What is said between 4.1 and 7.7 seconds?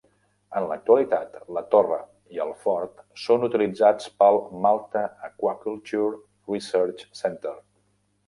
pel Malta Aquaculture Research Centre